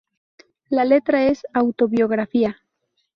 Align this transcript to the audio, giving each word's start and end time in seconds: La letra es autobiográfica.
La 0.69 0.83
letra 0.83 1.25
es 1.27 1.43
autobiográfica. 1.53 2.57